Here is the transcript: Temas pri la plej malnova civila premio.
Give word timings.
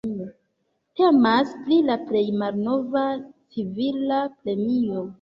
Temas 1.01 1.53
pri 1.67 1.79
la 1.91 1.99
plej 2.09 2.25
malnova 2.41 3.07
civila 3.31 4.23
premio. 4.41 5.09